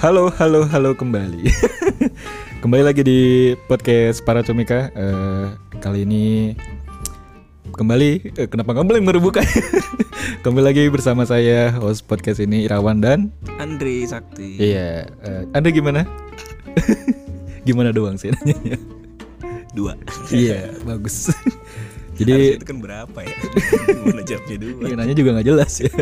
[0.00, 1.44] Halo, halo, halo kembali.
[2.64, 3.20] kembali lagi di
[3.68, 4.88] podcast para comika.
[4.96, 6.56] Eh, kali ini
[7.68, 9.44] kembali eh, kenapa nggak boleh merebuka?
[10.44, 13.28] kembali lagi bersama saya host podcast ini Irawan dan
[13.60, 14.56] Andri Sakti.
[14.56, 15.04] iya.
[15.20, 16.08] eh, anda gimana?
[17.68, 18.80] gimana doang sih nanyanya?
[19.76, 20.00] Dua.
[20.32, 21.28] iya, bagus.
[22.16, 23.36] Jadi itu kan berapa ya?
[23.84, 24.80] Gimana jawabnya dua?
[24.80, 25.92] Iya, nanya juga nggak jelas ya.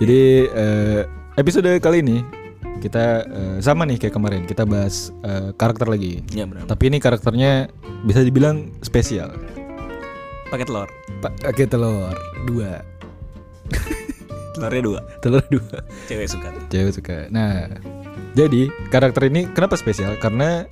[0.00, 1.00] Jadi eh,
[1.36, 2.47] episode kali ini
[2.78, 6.22] kita eh, sama nih kayak kemarin kita bahas eh, karakter lagi.
[6.30, 6.64] Ya benar.
[6.66, 7.68] Tapi ini karakternya
[8.02, 9.34] bisa dibilang spesial.
[10.48, 10.88] Pakai telur.
[11.20, 12.14] Pakai telur
[12.46, 12.80] dua,
[14.54, 15.00] Telurnya dua.
[15.20, 15.82] telur dua.
[16.08, 16.48] Cewek suka.
[16.72, 17.16] Cewek suka.
[17.28, 17.68] Nah,
[18.32, 20.16] jadi karakter ini kenapa spesial?
[20.16, 20.64] Karena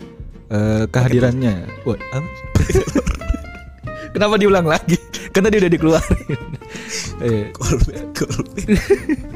[0.49, 1.85] eh, kehadirannya.
[1.85, 2.29] Wah, apa?
[4.17, 4.97] kenapa diulang lagi?
[5.35, 6.41] Karena dia udah dikeluarin.
[7.21, 7.53] eh.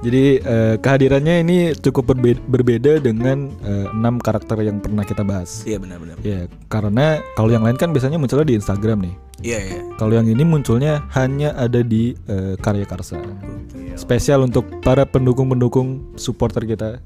[0.00, 5.60] Jadi eh, kehadirannya ini cukup berbeda, berbeda dengan eh, enam karakter yang pernah kita bahas.
[5.68, 6.16] Iya benar-benar.
[6.24, 9.14] Ya, karena kalau yang lain kan biasanya munculnya di Instagram nih.
[9.40, 9.80] Iya iya.
[10.00, 13.20] Kalau yang ini munculnya hanya ada di eh, Karya Karsa.
[13.20, 13.96] Gokil.
[14.00, 17.04] Spesial untuk para pendukung-pendukung supporter kita.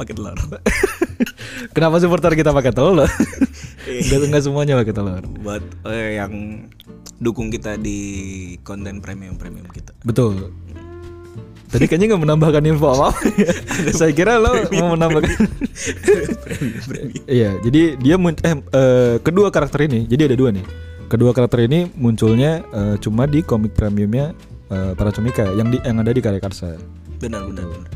[0.00, 0.36] Pakai telur.
[1.76, 3.04] Kenapa supporter kita pakai telur?
[3.90, 5.24] Enggak enggak semuanya pakai telur.
[5.44, 6.64] Buat eh, yang
[7.20, 8.00] dukung kita di
[8.64, 9.92] konten premium premium kita.
[10.04, 10.52] Betul.
[11.70, 13.08] Tadi kayaknya nggak menambahkan info apa.
[13.94, 15.30] Saya kira lo mau menambahkan.
[17.30, 20.66] Iya, jadi dia eh, eh, kedua karakter ini, jadi ada dua nih.
[21.06, 24.34] Kedua karakter ini munculnya eh, cuma di komik premiumnya
[24.66, 26.74] eh, para comika yang di yang ada di Karya Karsa.
[27.22, 27.90] Benar benar benar.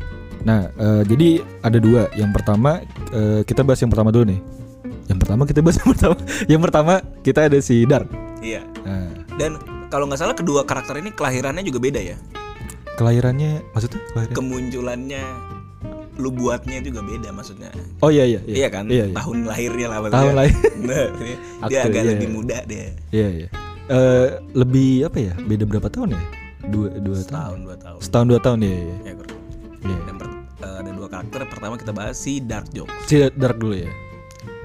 [0.47, 2.07] Nah, eh, jadi ada dua.
[2.15, 2.79] Yang pertama
[3.11, 4.39] eh, kita bahas yang pertama dulu nih.
[5.11, 6.15] Yang pertama kita bahas yang pertama.
[6.47, 6.93] Yang pertama
[7.27, 8.07] kita ada si Dark.
[8.39, 8.63] Iya.
[8.87, 9.59] Nah, Dan
[9.91, 12.15] kalau nggak salah kedua karakter ini kelahirannya juga beda ya.
[12.95, 14.35] Kelahirannya maksudnya kelahiran?
[14.35, 15.23] Kemunculannya
[16.15, 17.69] lu buatnya juga beda maksudnya.
[17.99, 18.87] Oh iya iya Iya kan?
[18.87, 19.15] Iya iya.
[19.19, 20.19] Tahun lahirnya lah maksudnya.
[20.23, 20.55] Tahun lahir.
[20.85, 21.05] Nah,
[21.71, 22.35] dia, agak iya, lebih iya.
[22.35, 22.87] muda dia.
[23.11, 23.47] Iya iya.
[23.85, 25.33] Eh, lebih apa ya?
[25.43, 26.21] Beda berapa tahun ya?
[26.71, 27.29] Dua dua tahun.
[27.29, 27.99] Tahun dua tahun.
[28.01, 28.69] Setahun dua tahun ya.
[28.69, 28.95] Iya.
[29.03, 29.39] Ya, kurang.
[29.85, 29.99] Iya.
[30.07, 31.39] Dan per- eh, ada dua karakter.
[31.51, 32.95] Pertama kita bahas si Dark Jokes.
[33.05, 33.91] Si Dark dulu ya.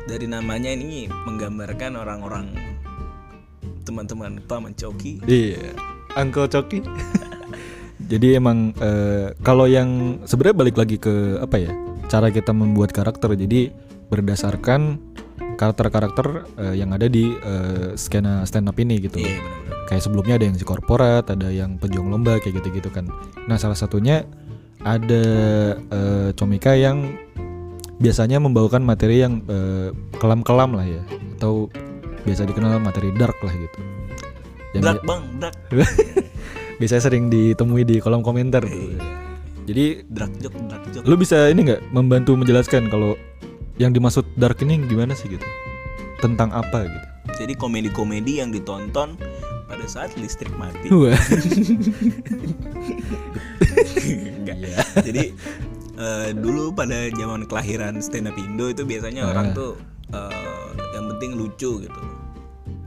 [0.06, 2.50] Dari namanya ini menggambarkan orang-orang
[3.82, 5.18] teman-teman paman Coki.
[5.26, 5.74] Iya,
[6.14, 6.80] Uncle Coki.
[8.10, 11.70] Jadi emang eh, kalau yang sebenarnya balik lagi ke apa ya?
[12.10, 13.38] Cara kita membuat karakter.
[13.38, 13.70] Jadi
[14.10, 14.98] berdasarkan
[15.54, 16.26] karakter-karakter
[16.58, 19.22] eh, yang ada di eh, skena stand up ini gitu.
[19.22, 19.78] Iya benar-benar.
[19.86, 23.06] Kayak sebelumnya ada yang si korporat, ada yang pejuang lomba kayak gitu-gitu kan.
[23.46, 24.26] Nah, salah satunya
[24.82, 25.24] ada
[25.78, 27.14] eh, comika yang
[28.00, 29.44] biasanya membawakan materi yang
[30.16, 31.04] kelam-kelam lah ya
[31.36, 31.68] atau
[32.24, 33.78] biasa dikenal materi dark lah gitu.
[34.72, 35.56] Yang Dark bang, dark.
[36.80, 38.64] biasanya sering ditemui di kolom komentar.
[38.64, 38.96] Iya.
[39.68, 41.04] Jadi Dark joke, dark joke.
[41.04, 43.14] lu bisa ini nggak membantu menjelaskan kalau
[43.76, 45.44] yang dimaksud dark ini gimana sih gitu?
[46.18, 47.06] Tentang apa gitu?
[47.38, 49.14] Jadi komedi-komedi yang ditonton
[49.64, 50.90] pada saat listrik mati.
[54.00, 54.66] Enggak.
[55.06, 55.24] Jadi
[55.96, 59.30] eh, dulu pada zaman kelahiran stand up Indo itu biasanya Ah.
[59.30, 59.76] orang tuh
[60.10, 62.00] eh, yang penting lucu gitu.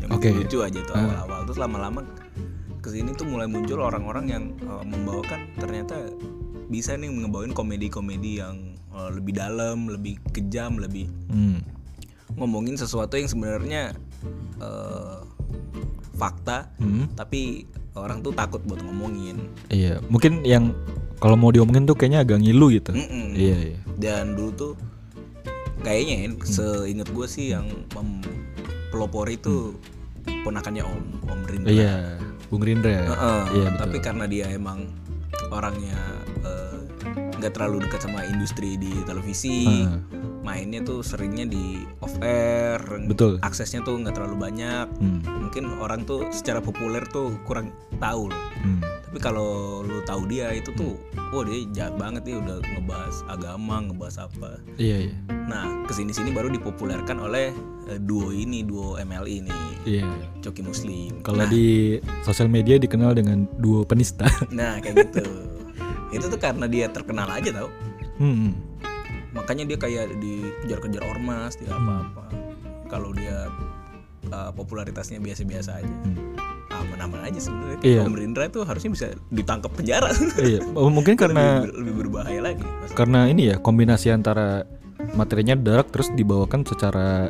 [0.02, 1.02] Yang penting lucu aja tuh Ah.
[1.02, 1.40] awal-awal.
[1.48, 2.02] Terus lama-lama
[2.84, 6.12] ke sini tuh mulai muncul orang-orang yang eh, membawakan ternyata
[6.68, 11.64] bisa nih ngebawain komedi-komedi yang eh, lebih dalam, lebih kejam, lebih Hmm.
[12.36, 13.96] ngomongin sesuatu yang sebenarnya
[14.60, 15.20] eh,
[16.14, 17.08] fakta, Hmm.
[17.16, 17.64] tapi
[17.96, 19.50] orang tuh takut buat ngomongin.
[19.70, 20.74] Iya, mungkin yang
[21.18, 22.92] kalau mau diomongin tuh kayaknya agak ngilu gitu.
[22.92, 23.32] Mm-mm.
[23.34, 23.80] Iya, iya.
[23.94, 24.74] dan dulu tuh
[25.86, 27.70] kayaknya ya, seingat gue sih yang
[28.90, 29.78] pelopori itu
[30.44, 31.94] ponakannya om om Rindra Iya,
[32.53, 33.02] Bung Rindra.
[33.02, 33.81] Heeh, Iya, betul.
[33.81, 34.86] tapi karena dia emang
[35.50, 35.97] orangnya
[36.40, 36.78] eh,
[37.34, 39.97] nggak terlalu dekat sama industri di televisi Heeh.
[40.40, 43.41] mainnya tuh seringnya di off air Betul.
[43.41, 45.25] aksesnya tuh nggak terlalu banyak Hmm.
[45.25, 48.79] mungkin orang tuh secara populer tuh kurang tahu loh Hmm.
[49.14, 50.98] Tapi kalau lu tahu dia itu tuh
[51.30, 55.16] wah dia jahat banget nih udah ngebahas agama ngebahas apa Iya, iya.
[55.30, 57.54] Nah, ke sini-sini baru dipopulerkan oleh
[57.94, 60.10] eh, duo ini, duo MLI ini, Iya.
[60.42, 61.22] Coki Muslim.
[61.22, 64.26] Kalau nah, di sosial media dikenal dengan duo penista.
[64.50, 65.22] nah kayak gitu.
[66.10, 67.70] Itu tuh karena dia terkenal aja tau.
[68.18, 68.58] Hmm.
[69.38, 72.34] Makanya dia kayak dikejar-kejar ormas, tidak apa-apa.
[72.90, 73.46] Kalau dia
[74.26, 75.98] eh, popularitasnya biasa-biasa aja.
[76.84, 77.80] Aman-aman aja sebenarnya.
[77.80, 78.02] Iya.
[78.03, 80.12] Om Rindra tuh harusnya bisa ditangkap penjara.
[80.40, 82.64] iya, oh, mungkin karena lebih, lebih berbahaya lagi.
[82.91, 84.68] karena ini ya kombinasi antara
[85.12, 87.28] materinya dark terus dibawakan secara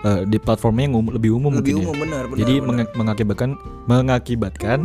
[0.00, 1.84] eh, di platformnya yang um- lebih umum lebih mungkin ya.
[1.84, 2.38] umum benar, benar.
[2.38, 2.66] Jadi benar.
[2.68, 3.50] menga- mengakibatkan
[3.86, 4.78] mengakibatkan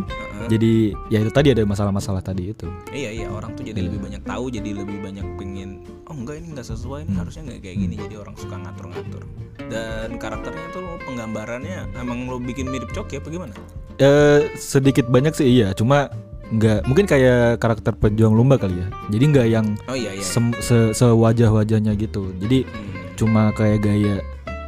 [0.48, 0.74] jadi
[1.07, 4.48] ya itu tadi ada masalah-masalah tadi itu Iya iya orang tuh jadi lebih banyak tahu
[4.48, 5.69] jadi lebih banyak pengen
[6.06, 7.10] oh enggak ini nggak sesuai Hmm.
[7.10, 9.24] ini harusnya nggak kayak gini jadi orang suka ngatur-ngatur
[9.68, 13.53] dan karakternya tuh penggambarannya emang lo bikin mirip Coki apa gimana?
[13.97, 15.71] Eh sedikit banyak sih iya.
[15.71, 16.09] Cuma
[16.47, 18.88] nggak mungkin kayak karakter pejuang lomba kali ya.
[19.09, 20.23] Jadi nggak yang Oh iya iya.
[20.23, 22.31] sem- se sewajah wajahnya gitu.
[22.38, 23.13] Jadi Hmm.
[23.15, 24.21] cuma kayak gaya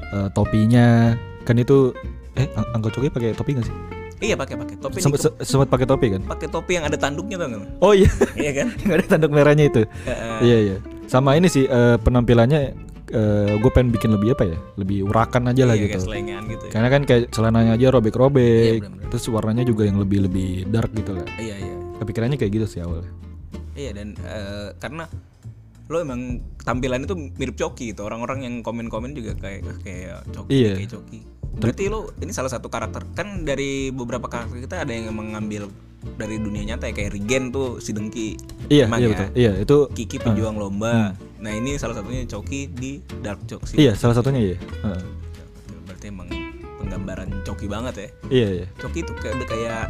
[0.10, 1.14] eh, topinya.
[1.42, 1.94] Kan itu
[2.34, 3.76] eh Ang- angkot coki pakai topi nggak sih?
[4.20, 4.76] Iya pakai pakai.
[4.76, 5.00] Topi.
[5.00, 6.22] sempat nih, se- sempat pakai topi kan?
[6.22, 7.62] Pakai topi yang ada tanduknya tuh kan?
[7.80, 8.10] oh iya.
[8.36, 8.68] Iya kan?
[8.84, 9.82] nggak ada tanduk merahnya itu.
[10.42, 10.78] Iya iya.
[11.08, 12.89] Sama ini sih eh, penampilannya
[13.56, 14.58] gue pengen bikin lebih apa ya?
[14.76, 16.10] Lebih urakan aja lah Iya, gitu.
[16.10, 16.72] gitu ya.
[16.72, 21.18] karena kan kayak celananya aja robek-robek Iya, terus warnanya juga yang lebih lebih dark gitu
[21.18, 21.26] lah.
[21.36, 21.74] Iya iya.
[22.00, 23.10] kepikirannya kayak gitu sih awalnya.
[23.74, 25.10] Iya dan eh, karena
[25.90, 26.22] lo emang
[26.60, 28.06] tampilan itu mirip Coki gitu.
[28.06, 30.74] Orang-orang yang komen-komen juga kayak "Eh, kayak Coki Iya.
[30.78, 31.20] kayak Coki.
[31.60, 33.04] Berarti lo ini salah satu karakter.
[33.12, 35.66] Kan dari beberapa karakter kita ada yang emang ngambil
[36.16, 38.40] dari dunia nyata ya kayak Rigen tuh si Dengki.
[38.72, 39.12] Iya Emang iya ya?
[39.12, 39.28] betul.
[39.36, 41.16] Iya itu Kiki pejuang lomba.
[41.40, 43.80] nah ini salah satunya Coki di Dark Joke sih.
[43.80, 44.58] Iya salah satunya iya.
[44.60, 45.02] Heeh.
[45.88, 46.28] berarti emang
[46.80, 48.08] penggambaran Coki banget ya.
[48.28, 48.68] Iya iya.
[48.76, 49.82] Coki itu kayak udah kayak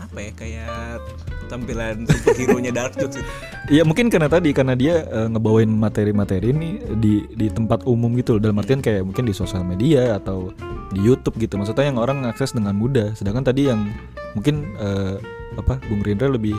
[0.00, 0.98] apa ya kayak
[1.46, 3.24] tampilan superhero nya Dark Joke sih.
[3.70, 8.34] Iya mungkin karena tadi karena dia eh, ngebawain materi-materi ini di di tempat umum gitu
[8.34, 8.50] loh.
[8.50, 10.50] Dalam artian kayak mungkin di sosial media atau
[10.90, 11.54] di YouTube gitu.
[11.54, 13.14] Maksudnya yang orang akses dengan mudah.
[13.14, 13.86] Sedangkan tadi yang
[14.32, 15.16] mungkin eh,
[15.54, 16.54] apa Bung Rindra lebih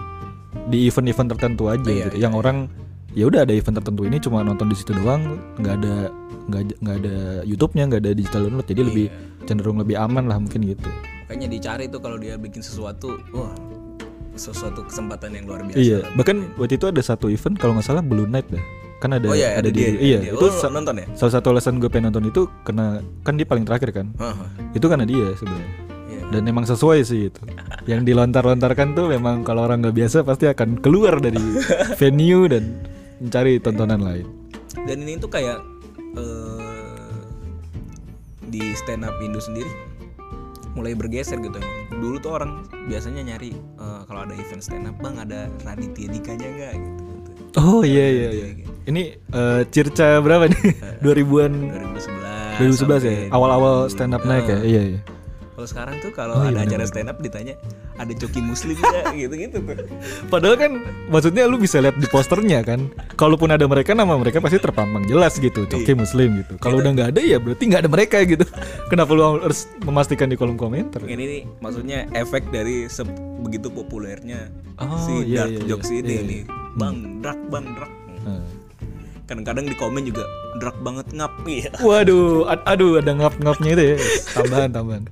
[0.67, 2.67] di event-event tertentu aja Iya, gitu iya, yang orang
[3.11, 5.23] ya udah ada event tertentu ini cuma nonton di situ doang
[5.57, 5.95] nggak ada
[6.43, 9.05] nggak ada- nggak ada YouTube-nya nggak ada digital download jadi lebih
[9.43, 10.89] cenderung lebih aman lah mungkin gitu
[11.25, 13.55] Kayaknya dicari tuh kalau dia bikin sesuatu, wah
[14.33, 15.77] sesuatu kesempatan yang luar biasa.
[15.77, 16.11] iya lah.
[16.13, 18.63] bahkan waktu itu ada satu event kalau nggak salah Blue Night dah
[18.97, 20.33] kan ada Oh iya, ada di dia, iya ada dia.
[20.33, 21.05] itu Oh, nonton ya?
[21.13, 22.85] salah satu alasan gue pengen nonton itu karena
[23.21, 24.35] kan dia paling terakhir kan Hah,
[24.71, 25.80] itu karena dia sebenarnya Iya.
[26.31, 27.41] Dan emang sesuai sih itu
[27.85, 31.37] yang dilontar-lontarkan tuh memang kalau orang nggak biasa pasti akan keluar dari
[31.99, 32.79] venue dan
[33.19, 34.25] mencari tontonan lain
[34.87, 35.59] Dan ini tuh kayak
[36.15, 37.19] eh,
[38.47, 39.67] di stand up Indo sendiri
[40.71, 41.99] mulai bergeser gitu emang.
[41.99, 46.47] Dulu tuh orang biasanya nyari eh, kalau ada event stand up bang ada Raditya Dikanya
[46.49, 47.03] nggak gitu.
[47.03, 47.59] gitu.
[47.59, 48.45] oh iya iya iya
[48.87, 50.61] ini eh, Circa berapa nih
[51.03, 51.51] 2000-an
[52.57, 52.89] 2011.
[52.89, 53.93] 2011 ya awal-awal 2000.
[53.93, 54.99] stand up naik ya iya iya
[55.51, 56.87] Kalau sekarang tuh kalau Oh, iya, ada acara benar-benar.
[56.87, 57.53] stand up ditanya
[57.95, 59.75] ada coki muslim nggak gitu-gitu tuh.
[60.25, 60.71] Padahal kan
[61.07, 62.87] maksudnya lu bisa lihat di posternya kan.
[63.13, 65.67] Kalaupun ada mereka nama mereka pasti terpampang jelas gitu.
[65.67, 66.55] Coki Muslim gitu.
[66.57, 68.47] Kalau udah nggak ada ya berarti nggak ada mereka gitu.
[68.91, 71.03] Kenapa lu harus memastikan di kolom komentar?
[71.03, 72.87] Ini nih maksudnya efek dari
[73.41, 74.47] begitu populernya
[74.81, 75.99] Oh, si iya, dark iya, jokes iya.
[76.01, 76.41] ini Iya, nih.
[76.73, 77.91] Bang, dark bang, dark.
[78.23, 78.41] Nah.
[79.27, 80.23] Kadang-kadang di komen juga
[80.57, 81.69] dark banget ngap iya.
[81.77, 83.95] Waduh, ad- aduh ada ngap-ngapnya itu ya.
[84.33, 85.03] Tambahan, tambahan.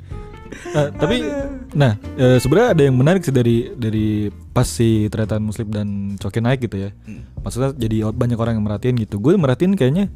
[0.69, 1.25] Nah, tapi
[1.73, 5.88] nah eh, sebenarnya ada yang menarik sih dari dari pas si Tretan Muslim dan
[6.19, 6.89] Coki naik gitu ya.
[7.06, 7.25] Hmm.
[7.41, 9.17] Maksudnya jadi banyak orang yang merhatiin gitu.
[9.17, 10.11] Gue merhatiin kayaknya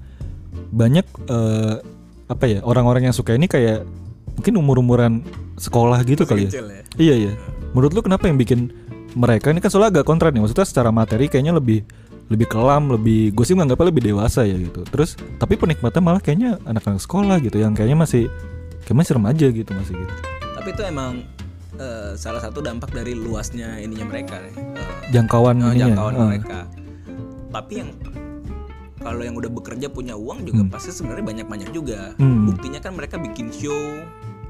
[0.74, 1.76] banyak eh,
[2.30, 3.86] apa ya orang-orang yang suka ini kayak
[4.34, 5.14] mungkin umur-umuran
[5.58, 6.52] sekolah gitu kali ya.
[6.60, 6.64] Ya.
[6.98, 7.34] Iya iya.
[7.74, 8.74] Menurut lu kenapa yang bikin
[9.14, 10.42] mereka ini kan soalnya agak kontra nih.
[10.42, 11.86] Maksudnya secara materi kayaknya lebih
[12.32, 14.82] lebih kelam, lebih gue sih menganggapnya lebih dewasa ya gitu.
[14.90, 18.24] Terus tapi penikmatnya malah kayaknya anak-anak sekolah gitu yang kayaknya masih
[18.84, 20.14] kayak masih remaja gitu masih gitu.
[20.54, 21.12] Tapi itu emang
[21.74, 24.54] eh, salah satu dampak dari luasnya ininya mereka nih.
[24.78, 25.74] Eh, Jangkauan ininya.
[25.88, 26.28] jangkauan Ah.
[26.28, 26.60] mereka.
[27.50, 27.90] Tapi yang
[28.98, 32.16] kalau yang udah bekerja punya uang juga pasti sebenarnya banyak-banyak juga.
[32.16, 32.48] Hmm.
[32.48, 33.76] Buktinya kan mereka bikin show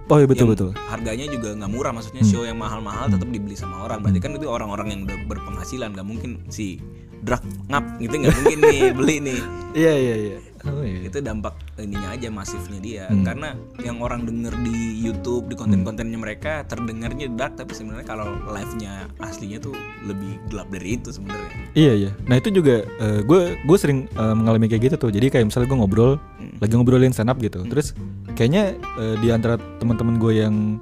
[0.05, 0.75] Oh iya betul betul.
[0.85, 2.29] harganya juga nggak murah maksudnya Hmm.
[2.29, 6.03] show yang mahal-mahal tetap dibeli sama orang berarti kan itu orang-orang yang udah berpenghasilan nggak
[6.03, 6.75] mungkin si
[7.23, 9.39] drug ngap gitu nggak mungkin nih beli nih
[9.73, 10.37] Iya iya iya.
[10.63, 11.11] Oh iya.
[11.11, 13.23] itu dampak ininya aja masifnya dia Hmm.
[13.23, 19.11] karena yang orang denger di YouTube di konten-kontennya mereka terdengarnya dark tapi sebenarnya kalau live-nya
[19.19, 22.11] aslinya tuh lebih gelap dari itu sebenarnya Iya iya.
[22.25, 22.85] Nah itu juga
[23.23, 25.09] gue gue sering eh, mengalami kayak gitu tuh.
[25.09, 26.11] Jadi kayak misalnya gue ngobrol,
[26.61, 27.65] lagi ngobrolin stand up gitu.
[27.65, 27.97] Terus
[28.33, 30.77] kayaknya eh, di antara teman-teman gue yang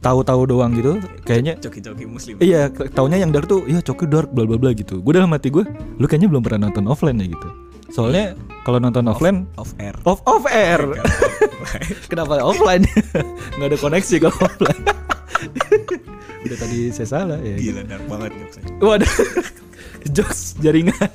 [0.00, 4.44] tahu-tahu doang gitu, kayaknya coki-coki muslim iya taunya yang dark tuh, iya coki dark bla
[4.44, 5.00] bla bla gitu.
[5.00, 5.64] Gue dalam hati gue,
[5.96, 7.48] lu kayaknya belum pernah nonton offline ya gitu.
[7.88, 10.80] Soalnya kalau nonton offline off air off off air.
[12.10, 12.88] Kenapa offline?
[13.60, 14.82] Nggak ada koneksi kalau offline.
[16.44, 17.56] Udah tadi saya salah ya.
[17.56, 19.12] gila dark banget jokesnya Waduh,
[20.12, 21.12] jokes jaringan.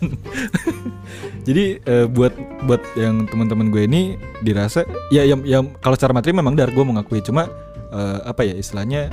[1.45, 2.33] Jadi eh, buat
[2.65, 4.01] buat yang teman-teman gue ini
[4.41, 7.49] dirasa ya yang yang kalau secara materi memang dar gue mengakui cuma
[7.93, 9.09] eh, apa ya istilahnya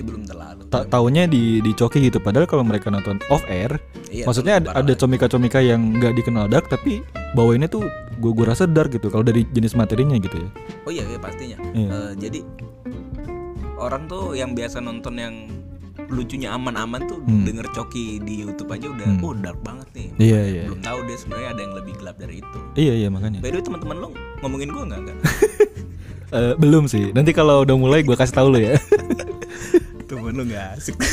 [0.00, 3.76] ya belum terlalu ta taunya di di coki gitu padahal kalau mereka nonton off air
[4.08, 6.98] Iya, maksudnya ada, ada comika-comika yang nggak dikenal dark tapi
[7.30, 10.48] bawainnya tuh gue gue rasa dark gitu kalau dari jenis materinya gitu ya
[10.82, 11.58] Oh iya, iya pastinya.
[11.70, 11.88] Iya.
[11.88, 12.40] Eh, jadi
[13.76, 15.34] orang tuh yang biasa nonton yang
[16.08, 17.46] lucunya aman-aman tuh Hmm.
[17.46, 19.22] denger Coki di YouTube aja udah Hmm.
[19.22, 20.62] oh dark banget nih Iya iya.
[20.66, 23.38] belum tahu dia sebenarnya ada yang lebih gelap dari itu Iya iya makanya.
[23.38, 24.08] by the way teman-teman lo
[24.40, 25.18] ngomongin gue nggak nggak
[26.30, 27.10] Eh, belum sih.
[27.10, 28.78] Nanti kalau udah mulai gua kasih tahu lo ya.
[30.10, 30.94] temen lo nggak asik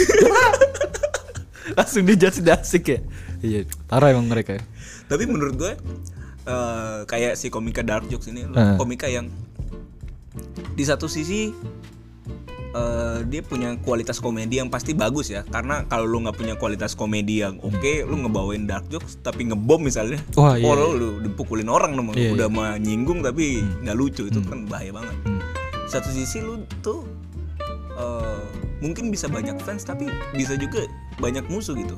[1.69, 2.99] Langsung dijudge udah asik ya.
[3.37, 4.55] Iya, parah emang mereka.
[4.55, 4.63] ya.
[5.05, 5.73] tapi menurut gue
[6.43, 8.75] eh, kayak si komika dark jokes ini Eh.
[8.75, 9.31] komika yang
[10.73, 11.55] di satu sisi
[12.69, 16.91] eh, dia punya kualitas komedi yang pasti bagus ya karena kalau lu nggak punya kualitas
[16.91, 21.07] komedi yang oke lu ngebawain dark jokes tapi ngebom misalnya Wah, iya, oh lu, lu
[21.21, 25.39] dipukulin orang dong Iya, udah menyinggung tapi nggak lucu itu kan bahaya banget Hmm.
[25.85, 27.07] satu sisi lu tuh
[27.93, 28.43] eh,
[28.79, 30.85] mungkin bisa banyak fans tapi bisa juga
[31.17, 31.97] banyak musuh gitu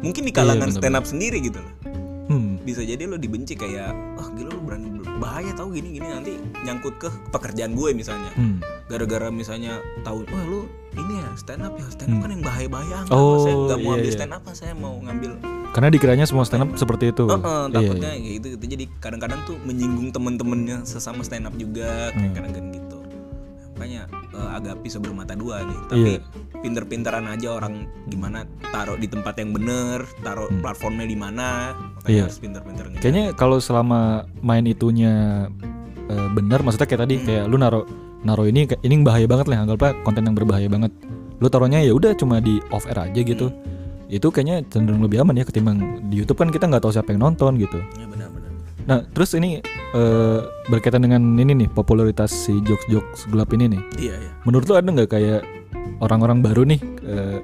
[0.00, 0.82] mungkin di kalangan Iya, bener-bener.
[0.82, 1.74] stand up sendiri gitu loh
[2.26, 2.62] Hmm.
[2.62, 4.86] bisa jadi lo dibenci kayak wah gila lu berani
[5.18, 8.62] bahaya tahu gini gini nanti nyangkut ke pekerjaan gue misalnya Hmm.
[8.86, 12.70] gara-gara misalnya tahu wah lu ini ya stand up ya stand up kan yang bahaya
[12.70, 14.14] bahaya Oh, saya nggak mau iya, ambil iya.
[14.14, 15.32] stand up saya mau ngambil
[15.70, 17.26] Karena dikiranya semua stand up seperti itu.
[17.26, 18.18] Heeh, Iya, takutnya iya.
[18.20, 22.14] kayak gitu gitu jadi kadang-kadang tuh menyinggung temen-temennya sesama stand up juga Hmm.
[22.16, 22.96] kayak kadang-kadang gitu
[23.80, 26.20] makanya eh, agak pisau bermata dua nih tapi Iya.
[26.60, 32.12] pinter-pinteran aja orang gimana taruh di tempat yang bener taruh platformnya di mana makanya Hmm.
[32.12, 32.22] Iya.
[32.28, 32.84] harus pinter-pinter.
[33.00, 34.00] Kayaknya kalau selama
[34.38, 35.48] main itunya
[36.06, 37.88] eh, benar, maksudnya kayak tadi kayak lu naro
[38.20, 40.92] naro ini ini bahaya banget lah, anggaplah konten yang berbahaya banget.
[41.38, 43.48] Lu taruhnya ya udah cuma di off air aja gitu.
[44.10, 45.78] Itu kayaknya cenderung lebih aman ya ketimbang
[46.10, 47.78] di YouTube kan kita nggak tahu siapa yang nonton gitu.
[47.94, 48.09] ya
[48.82, 49.60] Nah, terus ini
[49.90, 53.82] eh, berkaitan dengan ini nih popularitas si jokes-jokes gelap ini nih.
[53.98, 55.40] iya iya Menurut lu ada nggak kayak
[55.98, 57.38] orang-orang baru nih eh,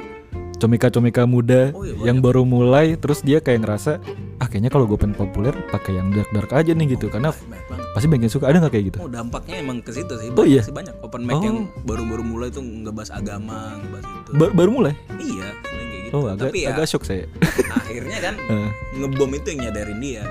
[0.57, 4.01] comika-comika muda Oh, iya, yang baru mulai terus dia kayak ngerasa
[4.37, 7.29] ah kayaknya kalau gue pengen populer pakai yang dark-dark aja nih gitu karena
[7.69, 8.99] banyak pasti banyak yang suka ada nggak kayak gitu?
[8.99, 10.63] oh dampaknya emang ke situ sih Oh, banyak iya?
[10.63, 11.43] sih banyak open mic Oh.
[11.43, 14.95] yang baru-baru mulai tuh ngebahas agama ngebahas itu Ba- baru mulai?
[15.19, 17.25] iya kayak gitu Oh agak tapi ya agak shock saya.
[17.79, 20.25] akhirnya kan Eh, ngebom itu yang nyadarin dia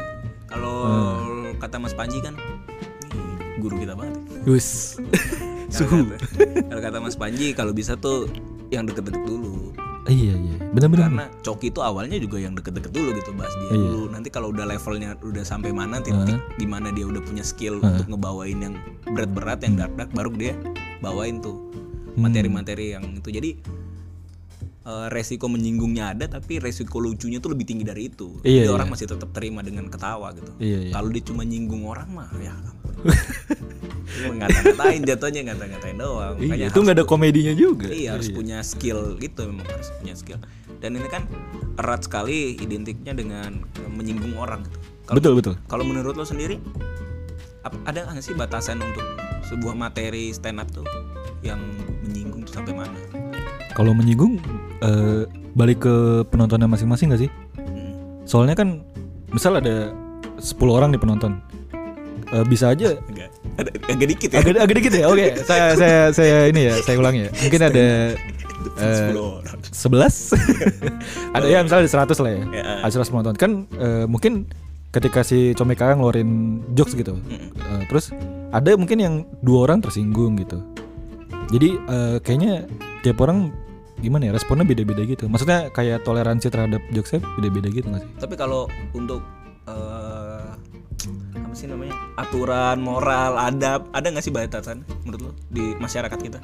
[0.46, 1.58] kalau Hmm.
[1.58, 2.36] kata Mas Panji kan
[3.58, 4.40] guru kita banget ya.
[5.66, 6.08] Kalau Suhu.
[6.64, 8.30] kalau kata Mas Panji kalau bisa tuh
[8.68, 9.74] yang deket-deket dulu
[10.06, 11.10] iya iya benar-benar.
[11.10, 13.82] karena Coki itu awalnya juga yang deket-deket dulu gitu bahas dia Iya.
[13.82, 17.76] dulu nanti kalau udah levelnya udah sampai mana titik di mana dia udah punya skill
[17.76, 17.92] Heeh.
[17.92, 20.54] untuk ngebawain yang berat-berat yang dark-dark baru dia
[21.00, 21.58] bawain tuh
[22.14, 22.22] Hmm.
[22.22, 23.50] materi-materi yang itu jadi
[24.86, 28.74] eh, resiko menyinggungnya ada tapi resiko lucunya tuh lebih tinggi dari itu Iya, jadi iya.
[28.74, 30.92] orang masih tetap terima dengan ketawa gitu Iya iya.
[30.94, 32.54] kalau dia cuma nyinggung orang mah ya
[34.16, 37.88] ngata-ngatain jatuhnya ngata-ngatain doang Iya, Makanya itu nggak ada komedinya juga.
[37.92, 40.40] Iya harus punya skill gitu memang harus punya skill.
[40.80, 41.28] Dan ini kan
[41.76, 43.60] erat sekali identiknya dengan
[43.92, 44.78] menyinggung orang gitu.
[45.06, 45.54] Kalau Betul betul.
[45.68, 46.58] kalau menurut lo sendiri
[47.86, 49.04] ada nggak sih batasan untuk
[49.46, 50.86] sebuah materi stand up tuh
[51.44, 51.60] yang
[52.06, 52.98] menyinggung tuh sampai mana?
[53.76, 54.40] Kalau menyinggung
[54.82, 55.24] eh,
[55.56, 55.96] balik ke
[56.28, 57.32] penontonnya masing-masing nggak sih?
[57.56, 58.82] Hmm, Soalnya kan
[59.32, 59.92] misal ada
[60.40, 61.40] 10 orang nih penonton.
[62.34, 62.96] Eh, bisa aja
[63.56, 64.40] agak agak dikit ya.
[64.42, 65.06] agak, agak dikit ya.
[65.08, 67.30] Oke, saya saya saya ini ya, saya ulang ya.
[67.46, 67.86] Mungkin ada
[68.82, 69.58] eh, 10 orang.
[69.72, 70.36] 11
[71.36, 72.44] ada ya misalnya ada 100 lah ya.
[72.52, 72.64] Ya.
[72.84, 73.36] Ada 100 penonton.
[73.38, 74.50] Kan eh, mungkin
[74.92, 77.20] ketika si Comeka ngeluarin jokes gitu.
[77.30, 78.16] Eh, terus
[78.56, 80.64] ada mungkin yang dua orang tersinggung gitu.
[81.52, 82.66] Jadi eh, kayaknya
[83.06, 83.54] tiap orang
[84.06, 85.26] gimana ya responnya beda-beda gitu.
[85.26, 88.10] Maksudnya kayak toleransi terhadap jokesnya beda-beda gitu gak sih?
[88.18, 89.26] Tapi kalau untuk
[89.66, 90.46] eh
[91.36, 96.40] apa sih namanya aturan moral adab ada nggak sih batasan menurut lo di masyarakat kita?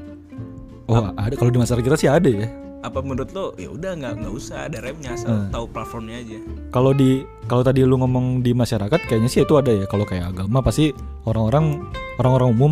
[0.85, 2.49] Oh ada kalau di masyarakat kita sih ada ya.
[2.81, 5.53] apa menurut lo ya udah nggak nggak usah ada remnya asal Hmm.
[5.53, 6.41] tahu platformnya aja
[6.73, 9.85] Kalau di kalau tadi lu ngomong di masyarakat kayaknya sih itu ada ya.
[9.85, 10.89] Kalau kayak agama pasti
[11.23, 11.77] orang-orang
[12.17, 12.71] orang-orang umum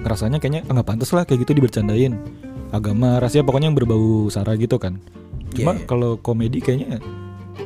[0.00, 2.16] ngerasanya kayaknya "Ah, nggak pantas lah kayak gitu dibercandain.
[2.70, 4.98] Agama, rahasia pokoknya yang berbau sara gitu kan.
[5.50, 5.86] Cuma Iya, iya.
[5.86, 7.02] kalau komedi kayaknya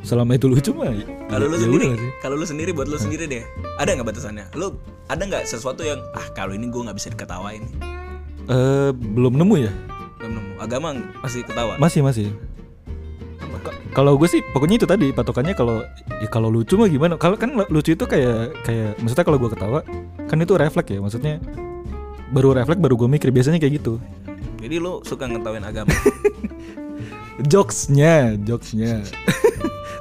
[0.01, 1.87] selama itu lucu mah ya- kalau lu ya sendiri
[2.19, 3.45] kalau lu sendiri buat lu sendiri deh
[3.75, 4.75] ada nggak batasannya lu
[5.07, 7.65] ada nggak sesuatu yang ah kalau ini gue nggak bisa diketawain
[8.45, 9.73] Eh, belum nemu ya?
[10.19, 12.29] belum nemu agama pasti ketawa Masih masih.
[13.63, 15.81] Ka- Kalau gue sih pokoknya itu tadi patokannya kalau
[16.11, 17.15] ya kalau lucu mah gimana?
[17.15, 19.81] Kalau kan lucu itu kayak kayak maksudnya kalau gue ketawa
[20.23, 21.35] kan itu refleks ya maksudnya
[22.29, 23.97] baru refleks baru gue mikir biasanya kayak gitu.
[24.64, 25.92] Jadi lu suka ngetawain agama
[27.35, 29.02] Jokesnya, jokesnya.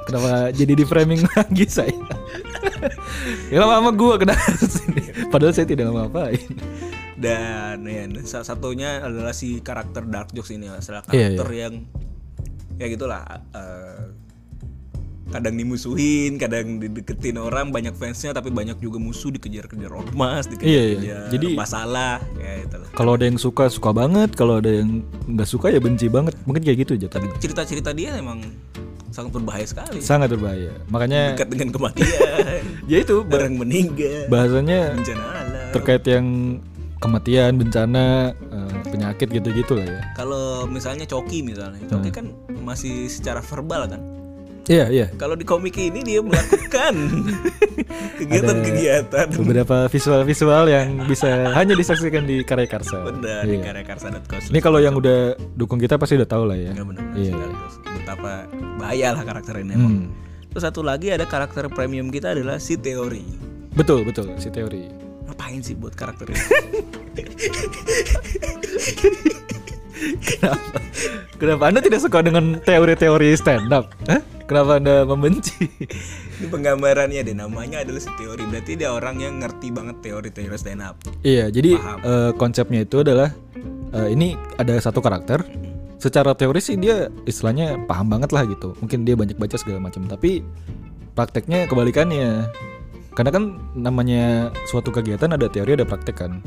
[0.06, 1.90] Kenapa jadi di framing lagi saya?
[3.50, 5.02] ya lama-lama gue kena sini.
[5.34, 6.46] Padahal saya tidak ngapa-ngapain.
[7.14, 11.74] dan ya salah satunya adalah si karakter dark jokes ini salah Iya, karakter yang
[12.78, 14.02] ya gitulah eh,
[15.34, 20.82] kadang dimusuhin kadang dideketin orang banyak fansnya tapi banyak juga musuh dikejar-kejar ormas dikejar-kejar Iya,
[21.02, 21.18] iya.
[21.28, 22.88] Jadi- masalah ya itu lah.
[22.92, 26.38] Kalau ada yang suka suka banget, kalau ada yang nggak suka ya benci banget.
[26.44, 27.34] Mungkin kayak gitu jatuhnya.
[27.36, 28.46] cerita-cerita dia emang
[29.10, 30.70] sangat berbahaya sekali Sangat berbahaya.
[30.86, 36.26] Makanya dekat dengan kematian ya itu ba- barang meninggal bahasanya bencana alam terkait yang
[36.96, 40.00] kematian, bencana, eh, penyakit gitu-gitu lah ya.
[40.14, 42.16] kalau misalnya Coki misalnya Coki Hmm.
[42.16, 42.26] kan
[42.60, 44.00] masih secara verbal kan
[44.64, 45.06] Iya, iya.
[45.14, 46.92] kalau di komik ini dia melakukan
[48.18, 53.02] kegiatan-kegiatan Beberapa visual-visual yang bisa hanya disaksikan di Karya Karsa.
[53.02, 53.62] benar di Iya.
[53.62, 56.70] karya karsa.com Ini kalau yang udah dukung kita pasti udah tahu lah ya.
[56.72, 57.32] Nggak benar Iya.
[57.94, 58.30] betapa
[58.74, 60.08] bahaya lah karakter ini emang Hmm.
[60.48, 63.22] terus satu lagi ada karakter premium kita adalah si teori
[63.70, 64.80] Betul, betul si teori.
[65.24, 66.40] ngapain sih buat karakter ini
[70.20, 70.83] Kenapa?
[71.44, 73.92] Kenapa Anda tidak suka dengan teori-teori stand up?
[74.08, 74.24] Hah?
[74.48, 75.68] Kenapa Anda membenci?
[76.40, 80.98] ini penggambarannya deh namanya adalah teori berarti dia orang yang ngerti banget teori-teori stand up
[81.22, 81.98] iya, jadi Paham.
[82.00, 83.28] eh, konsepnya itu adalah
[83.92, 85.44] eh, ini ada satu karakter.
[86.00, 88.72] Secara teori sih dia istilahnya paham banget lah gitu.
[88.80, 90.40] Mungkin dia banyak baca segala macam, tapi
[91.12, 92.48] prakteknya kebalikannya.
[93.12, 93.44] Karena kan
[93.76, 96.40] namanya suatu kegiatan ada teori ada praktek kan.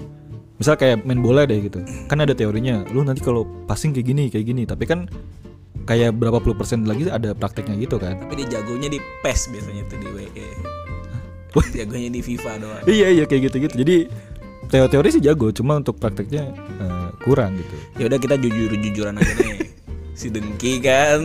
[0.58, 1.86] Misal kayak main bola deh gitu.
[2.10, 2.82] Kan ada teorinya.
[2.90, 4.64] Lu nanti kalau passing kayak gini, kayak gini.
[4.66, 5.06] Tapi kan
[5.88, 8.20] kayak berapa puluh persen lagi ada prakteknya gitu kan.
[8.20, 10.48] tapi dia jagonya di PES biasanya tuh di WE
[11.74, 13.74] jagonya di FIFA doang iya iya kayak gitu-gitu.
[13.82, 13.98] Jadi
[14.68, 17.76] teori-teori sih jago, cuma untuk prakteknya eh, kurang gitu.
[18.04, 19.64] ya udah kita jujur jujuran aja nih
[20.20, 21.24] si Dengki kan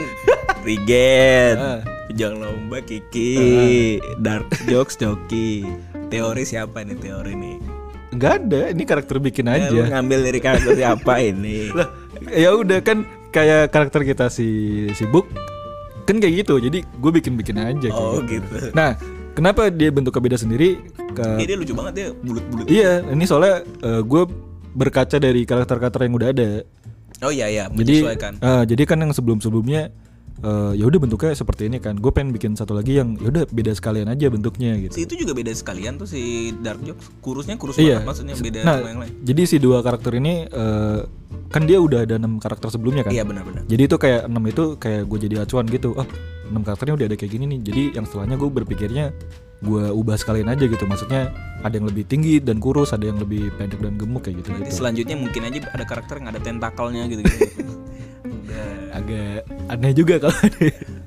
[0.63, 1.81] Rigen Ah.
[2.07, 5.65] Pejang lomba Kiki Dark Jokes Joki
[6.13, 7.57] Teori siapa nih teori nih
[8.13, 9.83] Nggak ada, ini karakter bikin Ya, aja.
[9.89, 11.89] ngambil dari karakter siapa ini Lah,
[12.29, 13.03] ya udah kan
[13.33, 14.49] kayak karakter kita si
[14.93, 15.27] si Book
[16.03, 16.59] kan kayak gitu.
[16.59, 18.43] Jadi gue bikin-bikin aja kayak Oh gitu.
[18.45, 18.99] gitu Nah,
[19.33, 20.77] kenapa dia bentuknya beda sendiri?
[21.13, 23.65] Ke, Ini dia lucu banget dia bulut-bulut iya, ini soalnya
[24.03, 24.23] gue
[24.73, 26.51] berkaca dari karakter-karakter yang udah ada.
[27.23, 29.95] Oh iya iya Jadi, menyesuaikan eh, jadi kan yang sebelum-sebelumnya
[30.41, 32.01] eh, ya udah bentuknya seperti ini kan.
[32.01, 34.95] Gue pengen bikin satu lagi yang ya udah beda sekalian aja bentuknya gitu.
[34.97, 38.01] Si itu juga beda sekalian tuh si Dark Jokes Kurusnya kurus Iya.
[38.01, 41.01] banget maksudnya beda Nah, sama yang lain jadi si dua karakter ini eh,
[41.53, 43.13] kan dia udah ada enam karakter sebelumnya kan.
[43.13, 45.93] Iya benar-benar Jadi itu kayak enam itu kayak gue jadi acuan gitu.
[45.93, 46.09] Oh,
[46.49, 47.61] enam karakternya udah ada kayak gini nih.
[47.61, 49.05] Jadi yang setelahnya gue berpikirnya
[49.63, 50.85] gue ubah sekalian aja gitu.
[50.85, 51.31] Maksudnya
[51.63, 54.49] ada yang lebih tinggi dan kurus, ada yang lebih pendek dan gemuk kayak gitu.
[54.51, 54.79] Nanti gitu.
[54.83, 57.39] selanjutnya mungkin aja ada karakter yang ada tentakelnya gitu gitu
[59.13, 60.37] Agak aneh juga kalau.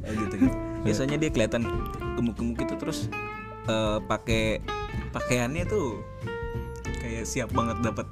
[0.05, 0.57] Oh, gitu, gitu.
[0.85, 1.65] Biasanya dia kelihatan
[2.15, 2.99] gemuk-gemuk itu terus
[3.65, 4.61] eh, pakai
[5.09, 5.99] pakaiannya tuh
[7.01, 8.07] kayak siap banget dapat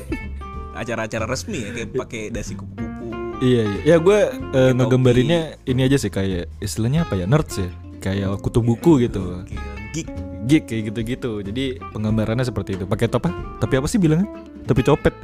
[0.80, 3.08] acara-acara resmi ya kayak pakai dasi kupu-kupu.
[3.40, 3.80] iya iya.
[3.84, 4.18] Ya gue
[4.52, 7.70] eh, ngegambarinnya ini aja sih kayak istilahnya apa ya nerds ya.
[8.04, 9.42] Kayak kutu buku gitu.
[9.96, 10.08] Geek
[10.46, 11.42] Geek kayak gitu-gitu.
[11.42, 12.84] Jadi penggambarannya seperti itu.
[12.86, 13.58] Pakai top apa?
[13.58, 14.30] Tapi apa sih bilangnya?
[14.68, 15.14] Topi copet.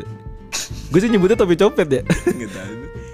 [0.93, 2.03] gue sih nyebutnya topi copet ya.
[2.27, 2.59] gitu.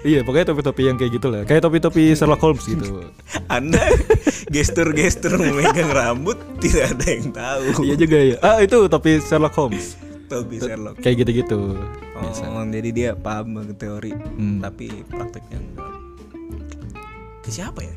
[0.01, 1.41] Iya, pokoknya topi-topi yang kayak gitu lah.
[1.43, 3.03] Kayak topi-topi Sherlock Holmes gitu.
[3.55, 3.83] Anda
[4.47, 7.63] gestur-gestur memegang rambut tidak ada yang tahu.
[7.83, 8.35] iya juga ya.
[8.39, 9.95] Ah, itu topi Sherlock Holmes.
[10.27, 10.95] Topi Sherlock.
[10.99, 11.75] Kayak gitu-gitu.
[12.19, 14.59] Oh, jadi dia paham banget teori, Hmm.
[14.59, 15.93] tapi prakteknya enggak.
[17.39, 17.91] Ke siapa ya?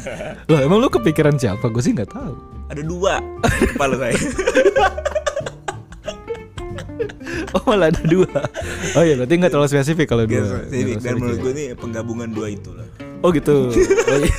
[0.52, 1.72] Loh, emang lu kepikiran siapa?
[1.72, 2.36] Gue sih nggak tahu.
[2.68, 3.16] Ada dua
[3.72, 4.14] kepala saya.
[7.52, 8.32] Oh, malah ada dua.
[8.96, 10.40] Oh iya, berarti nggak terlalu spesifik kalau dua.
[10.40, 12.88] Terlalu dan spesifik menurut gue ini penggabungan dua itu lah.
[13.20, 13.68] Oh gitu.
[14.12, 14.34] Oh, iya.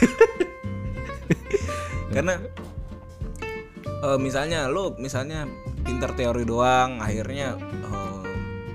[2.14, 2.34] Karena
[3.86, 5.50] eh, misalnya lo misalnya
[5.82, 8.22] pintar teori doang, akhirnya eh,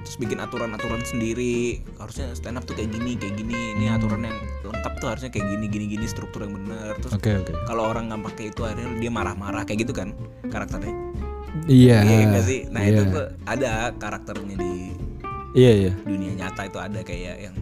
[0.03, 1.83] terus bikin aturan-aturan sendiri.
[1.99, 3.75] Harusnya stand up tuh kayak gini, kayak gini.
[3.79, 6.95] Ini aturan yang lengkap tuh harusnya kayak gini, gini, gini struktur yang benar.
[6.99, 7.53] Terus Oke oke.
[7.67, 10.15] kalau orang nggak pakai itu akhirnya dia marah-marah kayak gitu kan
[10.51, 11.08] karakternya.
[11.67, 11.99] Iya.
[12.01, 12.61] Iya nggak sih?
[12.69, 12.91] Nah iya.
[12.93, 14.73] itu tuh ada karakternya di
[15.53, 15.93] Iya iya.
[15.99, 17.57] dunia nyata itu ada kayak yang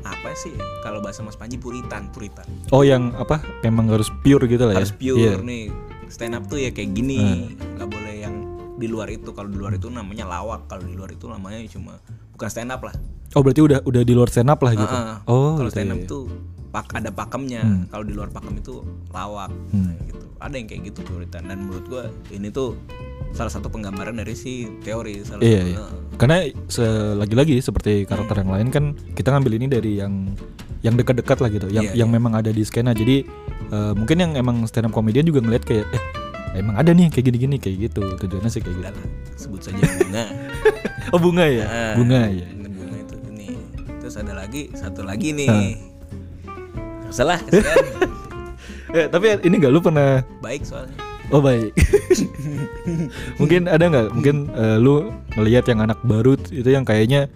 [0.00, 3.42] apa sih kalau bahasa Mas Panji puritan puritan Oh yang apa?
[3.60, 4.78] Memang harus pure gitu lah ya.
[4.78, 5.34] harus pure Iya.
[5.38, 5.62] nih
[6.08, 8.34] stand up tuh ya kayak gini nggak boleh yang
[8.74, 11.98] di luar itu kalau di luar itu namanya lawak kalau di luar itu namanya cuma
[12.32, 12.94] bukan stand up lah
[13.36, 14.88] Oh berarti udah udah di luar stand up lah gitu.
[14.88, 15.16] Heeh.
[15.26, 15.58] Oh.
[15.58, 16.08] kalau gitu, stand up iya.
[16.08, 16.24] tuh
[16.68, 19.84] pak ada pakemnya kalau di luar pakem itu lawak Hmm.
[19.84, 22.78] Nah, gitu ada yang kayak gitu puritan dan menurut gua ini tuh
[23.30, 25.80] salah satu penggambaran dari si teori salah Iya, satu- iya.
[26.18, 26.36] Karena
[27.14, 30.34] lagi-lagi seperti karakter yang lain kan kita ngambil ini dari yang
[30.78, 32.90] yang dekat-dekat lah gitu, yang Iya, yang memang ada di skena.
[32.90, 33.22] Jadi
[33.68, 36.02] eh, mungkin yang emang stand up comedian juga ngeliat kayak eh
[36.56, 38.02] emang ada nih kayak gini-gini kayak gitu.
[38.16, 38.84] Tujuannya sih kayak gitu.
[38.84, 38.94] Lah,
[39.34, 40.24] sebut saja bunga
[41.14, 42.46] Oh bunga ya, Ah, bunga ya.
[42.46, 43.46] ini bunga itu ini
[43.98, 45.78] terus ada lagi satu lagi nih
[47.04, 47.38] Nggak salah
[48.88, 50.96] Eh, tapi ini nggak lu pernah baik soalnya
[51.28, 51.76] Oh baik.
[53.40, 54.06] mungkin ada nggak?
[54.16, 57.28] Mungkin eh, lu ngelihat yang anak baru itu yang kayaknya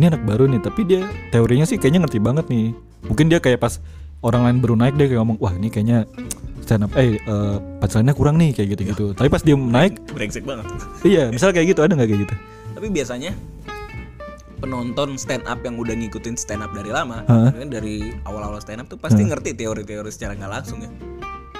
[0.00, 2.72] ini anak baru nih, tapi dia teorinya sih kayaknya ngerti banget nih.
[3.04, 3.84] Mungkin dia kayak pas
[4.24, 6.08] orang lain baru naik dia kayak ngomong, wah ini kayaknya
[6.64, 9.12] stand up, eh eh, punchline-nya kurang nih kayak gitu-gitu.
[9.12, 10.64] Tapi pas dia naik, brengsek banget
[11.04, 12.36] iya, misal kayak gitu ada nggak kayak gitu?
[12.74, 13.32] tapi biasanya
[14.60, 18.92] penonton stand up yang udah ngikutin stand up dari lama kan dari awal-awal stand up
[18.92, 20.90] tuh pasti ngerti teori-teori secara nggak langsung ya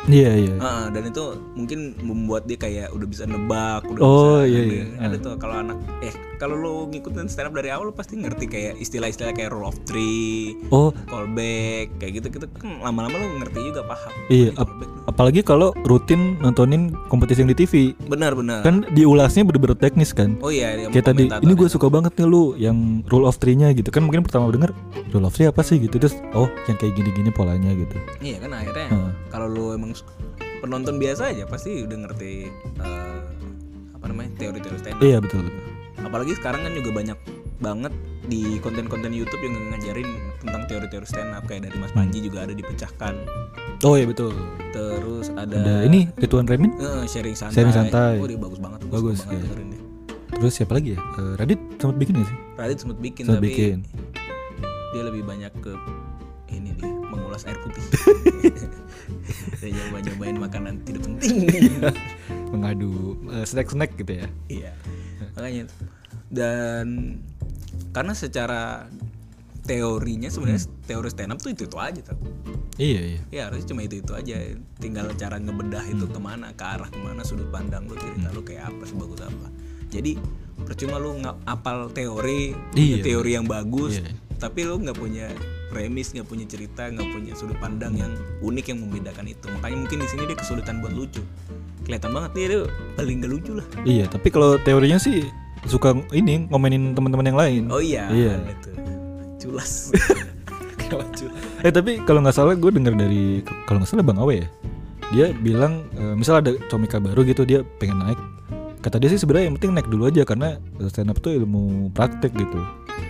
[0.04, 0.54] Iya iya.
[0.58, 4.84] Ah, dan itu mungkin membuat dia kayak udah bisa nebak udah Oh, bisa iya, iya.
[5.00, 8.44] ada tuh kalau anak eh kalau lu ngikutin stand up dari awal lu pasti ngerti
[8.44, 13.64] kayak istilah-istilah kayak rule of three Oh callback kayak gitu gitu kan lama-lama lu ngerti
[13.64, 14.52] juga paham iya.
[14.52, 20.12] Ini ap- apalagi kalau rutin nontonin kompetisi yang di TV, benar-benar kan diulasnya bener-bener teknis
[20.12, 20.36] kan.
[20.38, 22.76] oh iya kayak tadi ini gue suka banget nih lu yang
[23.08, 24.76] rule of three nya gitu kan mungkin pertama denger
[25.10, 28.52] rule of three apa sih gitu terus oh yang kayak gini-gini polanya gitu iya kan
[28.52, 29.12] akhirnya Heeh.
[29.35, 29.90] Kalau lu emang
[30.62, 32.47] penonton biasa aja pasti udah ngerti
[32.79, 33.18] eh,
[33.99, 35.62] apa namanya teori-teori stand up iya betul betul.
[36.05, 37.18] Apalagi sekarang kan juga banyak
[37.64, 37.92] banget
[38.29, 40.09] di konten-konten YouTube yang ngajarin
[40.44, 43.14] tentang teori-teori stand up kayak dari Mas Panji juga ada dipecahkan.
[43.85, 44.37] Oh iya betul.
[44.73, 46.77] Terus ada, ada ini Rituan Remin?
[46.77, 47.57] Eh, sharing santai.
[47.57, 48.14] Sharing santai.
[48.20, 49.64] oh dia bagus banget tuh Bagus, banget iya.
[49.64, 49.81] dia.
[50.35, 51.01] terus siapa lagi ya?
[51.01, 52.38] Eh, Radit sempat bikin gak sih?
[52.61, 53.79] Radit sempet bikin sempat tapi bikin.
[54.94, 55.73] dia lebih banyak ke
[56.55, 56.93] ini dia
[57.35, 57.83] mengulas air putih.
[59.61, 61.35] Dia nyoba nyobain makanan tidak penting.
[62.55, 64.27] Mengadu eh, snack-snack gitu ya?
[64.47, 64.73] Iya.
[65.35, 65.64] Makanya
[66.31, 66.87] dan
[67.90, 68.87] karena secara
[69.64, 70.77] teorinya sebenarnya Hmm.
[70.85, 72.18] teori stand up tuh itu itu aja tuh
[72.77, 73.20] iya iya.
[73.33, 74.37] Ya harusnya cuma itu itu aja.
[74.79, 75.92] Tinggal cara ngebedah Hmm.
[75.99, 79.25] itu ke mana ke arah ke mana sudut pandang lu cerita lu kayak apa sebagus
[79.25, 79.49] apa.
[79.90, 80.18] Jadi
[80.55, 83.03] percuma lu nggak apal teori punya Iya.
[83.03, 84.14] teori yang bagus Iya.
[84.38, 85.27] tapi lu nggak punya
[85.74, 89.50] premis nggak punya cerita nggak punya sudut pandang yang unik yang membedakan itu.
[89.50, 91.20] Makanya mungkin di sini dia kesulitan buat lucu.
[91.82, 92.60] Kelihatan banget nih dia
[92.94, 93.66] paling gak lucu lah.
[93.82, 95.26] Iya tapi kalau teorinya sih
[95.66, 97.62] suka ini ngomenin teman-teman yang lain.
[97.68, 98.38] Oh iya Iya.
[98.46, 98.70] itu
[99.50, 99.90] culas.
[101.64, 104.48] Eh tapi kalau nggak salah gue dengar dari kalau nggak salah Bang Awe ya,
[105.10, 108.20] dia bilang eh, misal ada komika baru gitu dia pengen naik,
[108.78, 112.37] kata dia sih sebenarnya yang penting naik dulu aja karena stand up tuh ilmu praktek
[112.37, 112.60] gitu.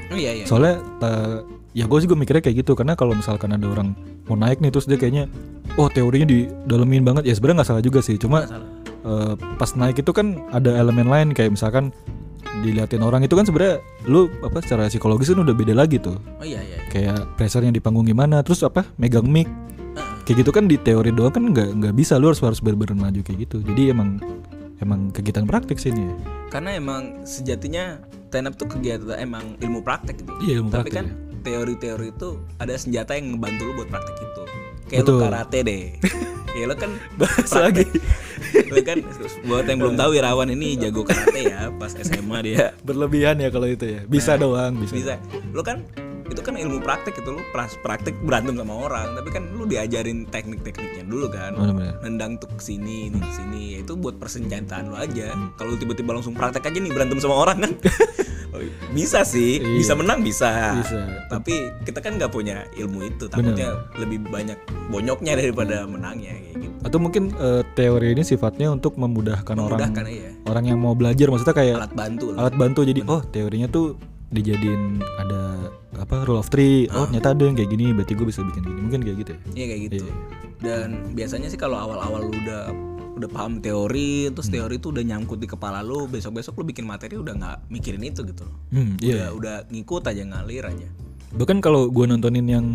[0.09, 0.44] oh iya iya.
[0.46, 1.42] Soalnya ta-
[1.75, 3.99] ya gue juga mikirnya kayak gitu karena kalau misalkan ada orang
[4.31, 5.27] mau naik nih terus dia kayaknya
[5.75, 7.27] oh teorinya didalemin banget.
[7.27, 8.47] Ya sebenarnya nggak salah juga sih cuma
[9.05, 11.91] eh, pas naik itu kan ada elemen lain kayak misalkan
[12.63, 16.15] diliatin orang itu kan sebenarnya lu apa secara psikologis kan udah beda lagi tuh.
[16.39, 19.51] Oh iya iya kayak pressure-nya di panggung gimana terus apa megang mic.
[20.25, 23.21] Kayak gitu kan di teori doang kan nggak nggak bisa lu harus harus bener-bener maju
[23.21, 23.61] kayak gitu.
[23.61, 24.23] Jadi emang
[24.79, 26.15] emang kegiatan praktik sih ini ya.
[26.55, 27.99] karena emang sejatinya
[28.35, 30.33] stand up tuh kegiatan emang ilmu praktek gitu.
[30.43, 31.15] Iya, ilmu tapi praktek, kan ya.
[31.44, 34.42] Teori-teori itu ada senjata yang ngebantu lu buat praktek itu.
[34.88, 35.20] Kayak lu Betul.
[35.20, 35.85] karate deh.
[36.54, 36.87] Ya lu kan
[37.18, 37.90] Bahas praktek.
[38.74, 38.98] lu kan
[39.42, 42.70] buat yang belum tahu Irawan ini jago karate ya pas SMA dia.
[42.87, 44.07] Berlebihan ya kalau itu ya.
[44.07, 45.14] Bisa doang bisa, bisa.
[45.50, 45.83] Lu kan
[46.35, 49.14] itu kan ilmu praktek itu lu pras- praktek berantem sama orang.
[49.14, 51.55] Tapi kan lu diajarin teknik-tekniknya dulu kan.
[51.55, 51.94] Bener-bener.
[52.03, 55.31] nendang tuh ke sini ini ke sini ya itu buat persenjataan lu aja.
[55.55, 57.73] Kalau lu tiba-tiba langsung praktek aja nih berantem sama orang kan.
[58.55, 58.62] Oh,
[58.94, 59.59] bisa sih.
[59.59, 59.83] Iya.
[59.83, 60.79] bisa menang bisa.
[60.79, 61.03] Bisa.
[61.27, 63.27] tapi kita kan nggak punya ilmu itu.
[63.27, 64.55] Takutnya lebih banyak
[64.94, 66.77] bonyoknya daripada menangnya kayak gitu.
[66.87, 69.75] Atau mungkin eh, teori ini sifatnya untuk memudahkan, orang.
[69.75, 70.31] Memudahkan iya.
[70.47, 71.35] Orang yang mau belajar.
[71.35, 72.47] Maksudnya kayak alat bantu lah.
[72.47, 72.81] alat bantu.
[72.87, 73.99] Jadi oh teorinya tuh
[74.35, 74.83] dijadiin
[75.16, 78.62] ada apa rule of three oh ternyata ada yang kayak gini berarti gue bisa bikin
[78.62, 79.97] gini mungkin kayak gitu ya Iya kayak gitu.
[80.57, 82.62] Dan biasanya sih kalau awal-awal lu udah
[83.14, 84.59] udah paham teori, terus Hmm.
[84.59, 88.25] teori itu udah nyangkut di kepala lu, besok-besok lu bikin materi udah nggak mikirin itu
[88.25, 88.57] gitu loh.
[88.70, 90.88] hmm, iya Udah udah ngikut aja ngalir aja.
[91.31, 92.66] bahkan kalau gue nontonin yang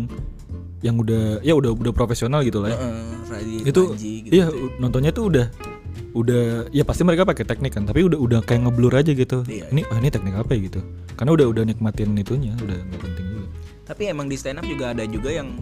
[0.80, 2.78] yang udah ya udah udah profesional gitu lah ya.
[3.26, 4.30] Radit, itu gitu.
[4.30, 5.46] iya u- nontonnya tuh udah
[6.12, 9.70] udah ya pasti mereka pakai teknik kan tapi udah udah kayak ngeblur aja gitu Iya.
[9.70, 10.80] ini ah ini teknik apa ya gitu
[11.14, 13.46] karena udah udah nikmatin itunya udah nggak penting juga
[13.84, 15.58] Tapi emang di stand up juga ada juga yang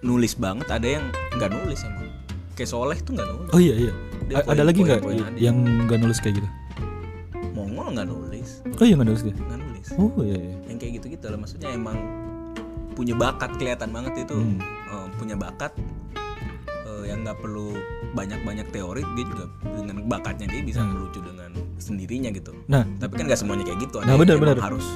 [0.00, 2.08] nulis banget, ada yang nggak nulis emang.
[2.52, 3.50] Kayak Soleh tuh nggak nulis.
[3.50, 3.92] oh iya iya
[4.34, 5.00] A- ada lagi nggak
[5.36, 6.48] yang nggak nulis kayak gitu
[7.50, 9.86] Mongol nggak nulis, oh iya nggak nulis dia nggak nulis.
[9.94, 11.96] oh iya iya Yang kayak gitu-gitu lah, maksudnya emang
[12.92, 14.56] punya bakat kelihatan banget itu, Hmm.
[14.60, 15.72] Eh, punya bakat
[16.82, 17.72] eh, yang nggak perlu
[18.12, 22.52] banyak-banyak teori, dia juga dengan bakatnya dia bisa ngelucu dengan sendirinya gitu.
[22.66, 24.86] nah Tapi kan nggak semuanya kayak gitu, ada Nah, harus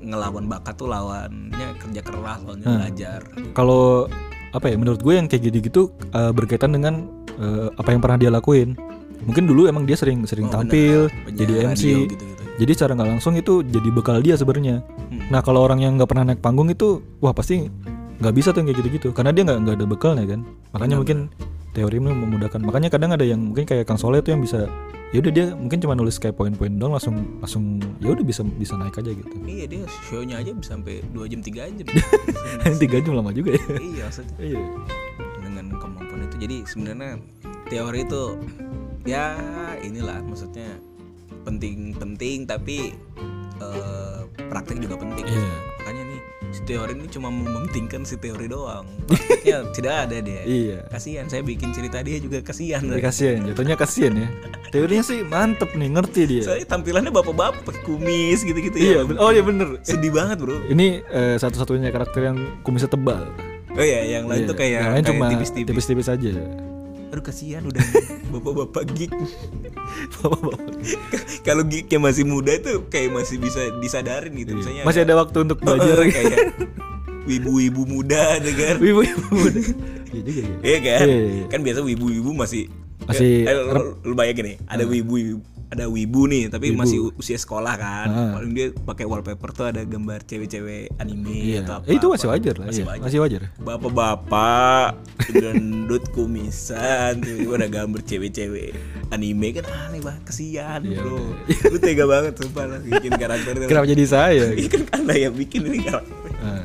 [0.00, 2.78] ngelawan bakat tuh lawannya kerja keras, lawannya Nah.
[2.82, 3.20] belajar.
[3.52, 4.08] kalau
[4.48, 8.30] apa ya menurut gue yang kayak gitu-gitu eh, berkaitan dengan eh, apa yang pernah dia
[8.30, 8.72] lakuin
[9.20, 11.36] mungkin dulu emang dia sering sering Oh, tampil benar.
[11.36, 12.42] jadi MC radio gitu-gitu.
[12.56, 15.28] jadi secara nggak langsung itu jadi bekal dia sebenarnya Hmm.
[15.28, 17.68] nah kalau orang yang nggak pernah naik panggung itu wah pasti
[18.18, 20.40] nggak bisa tuh yang kayak gitu-gitu karena dia nggak nggak ada bekalnya kan.
[20.74, 21.18] Makanya mungkin
[21.72, 22.60] teori ini memudahkan.
[22.66, 24.66] Makanya kadang ada yang mungkin kayak Kang Soleh tuh yang bisa
[25.08, 28.74] ya udah dia mungkin cuma nulis kayak poin-poin dong langsung langsung ya udah bisa bisa
[28.76, 29.30] naik aja gitu.
[29.46, 31.86] Iya dia show-nya aja bisa sampai 2 jam 3 jam.
[32.82, 33.64] Tiga jam lama juga ya.
[33.78, 34.36] iya maksudnya.
[34.36, 34.62] Iya.
[35.40, 36.36] Dengan kemampuan itu.
[36.42, 37.10] Jadi sebenarnya
[37.70, 38.22] teori itu
[39.06, 39.38] ya
[39.80, 40.76] inilah maksudnya
[41.46, 42.92] penting-penting tapi
[43.62, 45.24] eh, praktek juga penting.
[45.24, 45.56] Iya.
[45.80, 46.20] makanya nih
[46.52, 48.84] si teori ini cuma mementingkan si teori doang.
[49.08, 50.42] Prakteknya tidak ada dia.
[50.44, 50.78] Iya.
[50.88, 52.82] Kasihan saya bikin cerita dia juga kasihan.
[52.82, 53.44] Tapi kasihan.
[53.46, 54.28] Jatuhnya kasihan ya.
[54.68, 56.42] Teorinya sih mantep nih ngerti dia.
[56.44, 59.80] Saya tampilannya bapak-bapak pakai kumis gitu-gitu iya ya oh iya bener.
[59.80, 60.60] Sedih banget bro.
[60.68, 63.28] Ini eh, satu-satunya karakter yang kumisnya tebal.
[63.78, 65.26] Oh iya yang lain Iya, tuh kayak yang lain kayak cuma
[65.70, 66.30] tipis-tipis aja
[67.08, 67.80] aduh kasihan udah
[68.28, 69.12] bapak-bapak geek
[70.20, 70.60] Bapak-bapak.
[71.40, 74.86] kalau geeknya masih muda itu kayak masih bisa disadarin gitu misalnya Iya.
[74.86, 76.38] masih ada waktu untuk belajar kayak
[77.24, 79.60] wibu-wibu muda dengan ibu ibu muda
[80.08, 81.04] iya juga ya Iya kan?
[81.04, 81.44] Iya, iya.
[81.48, 82.68] Kan biasa wibu-wibu masih
[83.04, 86.80] Masih eh, lu, lu bayangin nih, ada wibu ada wibu nih, tapi Wibu.
[86.80, 88.08] masih usia sekolah kan.
[88.08, 88.30] Ah.
[88.40, 91.84] Paling dia pakai wallpaper tuh ada gambar cewek-cewek anime Iya, atau apa.
[91.92, 92.66] Eh, itu masih wajar lah.
[92.72, 92.88] Masih iya.
[92.88, 93.04] wajar.
[93.04, 93.42] Masih wajar.
[93.60, 94.88] Bapak-bapak
[95.28, 98.70] gendut kumisan, tiba-tiba ada gambar cewek-cewek
[99.08, 101.36] anime kan aneh banget, kesian Iya, bro.
[101.68, 103.52] Lu tega banget sumpah lah bikin karakter.
[103.70, 104.44] Kenapa jadi saya?
[104.58, 106.16] Iya kan anda yang bikin ini karakter.
[106.40, 106.64] Nah,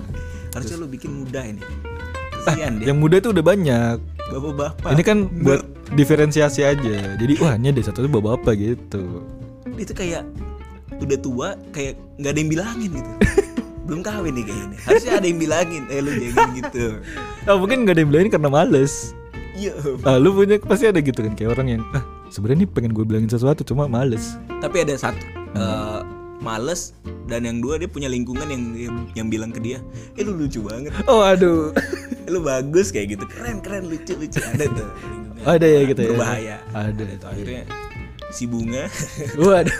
[0.55, 1.59] Harusnya lu bikin muda ini.
[1.59, 2.85] ah, Kesian dia.
[2.87, 3.97] yang muda itu udah banyak.
[4.31, 4.89] Bapak-bapak.
[4.95, 5.61] Ini kan buat
[5.93, 7.15] diferensiasi aja.
[7.15, 9.21] Jadi wah ini ada satu tuh bapak apa gitu.
[9.73, 10.23] dia tuh kayak
[11.01, 13.11] udah tua kayak nggak ada yang bilangin gitu
[13.89, 16.85] belum kawin nih kayaknya harusnya ada yang bilangin eh lu jangan gitu
[17.43, 19.11] Oh mungkin nggak ada yang bilangin karena males.
[19.57, 19.73] iya
[20.05, 23.01] Ah, lu punya pasti ada gitu kan kayak orang yang ah sebenarnya nih pengen gue
[23.03, 24.37] bilangin sesuatu cuma males.
[24.61, 25.19] tapi ada satu
[25.57, 25.99] eh,
[26.43, 26.91] males
[27.25, 28.63] dan yang dua dia punya lingkungan yang
[29.15, 29.79] yang bilang ke dia
[30.13, 31.71] eh lu lucu banget Oh aduh.
[31.73, 34.89] eh, lu bagus kayak gitu keren keren lucu lucu ada tuh
[35.43, 36.09] Ada ya gitu ya.
[36.09, 37.03] berbahaya Ada.
[37.17, 37.63] tuh akhirnya
[38.29, 38.91] si bunga
[39.39, 39.79] Waduh.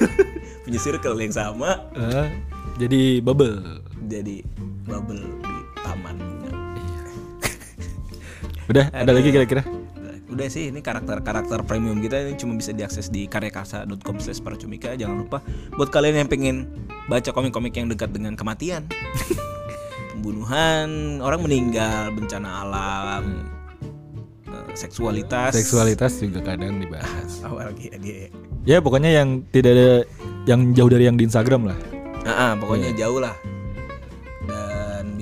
[0.63, 2.31] punya circle yang sama Ah,
[2.75, 3.83] jadi bubble.
[4.05, 4.39] jadi
[4.83, 6.15] bubble di taman
[8.63, 9.59] Udah ada lagi kira-kira?
[10.33, 15.21] Udah sih ini karakter-karakter premium kita ini cuma bisa diakses di karyakasa.com slash paracumika Jangan
[15.21, 15.45] lupa
[15.77, 16.73] buat kalian yang pengen
[17.05, 18.89] baca komik-komik yang dekat dengan kematian
[20.17, 23.45] Pembunuhan, orang meninggal, bencana alam
[24.49, 27.45] eh, Seksualitas Seksualitas juga kadang dibahas.
[27.45, 28.33] Awal dia, dia.
[28.65, 29.91] Ya pokoknya yang tidak ada
[30.49, 31.77] yang jauh dari yang di Instagram lah.
[32.25, 33.37] Ah, ah, pokoknya jauh lah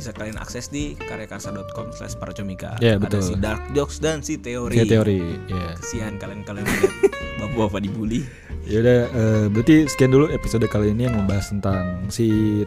[0.01, 3.21] bisa kalian akses di karyakasa.com slash paracumika Iya, Ada betul.
[3.21, 5.21] si dark jokes dan si teori Kayak teori.
[5.45, 5.77] Ya.
[5.77, 6.93] Kesian kalian-kalian lihat
[7.39, 8.25] bapak-bapak dibully
[8.65, 12.61] Ya udah eh, berarti sekian dulu episode kali ini yang membahas tentang si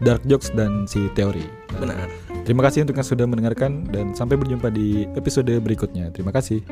[0.00, 1.44] dark jokes dan si teori.
[1.76, 2.08] Benar
[2.48, 6.08] Terima kasih untuk yang sudah mendengarkan dan sampai berjumpa di episode berikutnya.
[6.10, 6.64] Terima kasih.